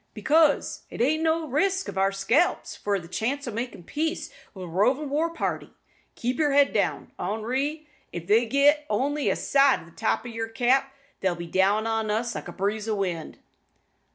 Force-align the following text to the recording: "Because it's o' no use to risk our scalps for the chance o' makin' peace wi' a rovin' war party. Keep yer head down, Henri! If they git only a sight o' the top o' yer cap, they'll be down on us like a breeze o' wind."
"Because 0.15 0.81
it's 0.89 1.03
o' 1.03 1.21
no 1.21 1.41
use 1.41 1.43
to 1.43 1.51
risk 1.91 1.95
our 1.97 2.11
scalps 2.11 2.75
for 2.75 2.99
the 2.99 3.07
chance 3.07 3.47
o' 3.47 3.51
makin' 3.51 3.83
peace 3.83 4.31
wi' 4.55 4.63
a 4.63 4.67
rovin' 4.67 5.11
war 5.11 5.29
party. 5.29 5.75
Keep 6.15 6.39
yer 6.39 6.53
head 6.53 6.73
down, 6.73 7.11
Henri! 7.19 7.87
If 8.11 8.25
they 8.25 8.47
git 8.47 8.83
only 8.89 9.29
a 9.29 9.35
sight 9.35 9.79
o' 9.79 9.85
the 9.85 9.91
top 9.91 10.25
o' 10.25 10.29
yer 10.29 10.47
cap, 10.47 10.91
they'll 11.19 11.35
be 11.35 11.45
down 11.45 11.85
on 11.85 12.09
us 12.09 12.33
like 12.33 12.47
a 12.47 12.51
breeze 12.51 12.89
o' 12.89 12.95
wind." 12.95 13.37